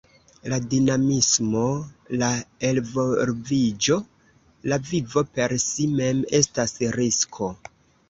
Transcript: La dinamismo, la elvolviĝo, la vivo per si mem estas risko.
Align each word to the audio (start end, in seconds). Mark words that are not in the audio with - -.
La 0.51 0.57
dinamismo, 0.69 1.65
la 2.23 2.31
elvolviĝo, 2.71 4.01
la 4.73 4.83
vivo 4.91 5.27
per 5.39 5.57
si 5.69 5.91
mem 6.03 6.29
estas 6.43 6.79
risko. 7.01 7.57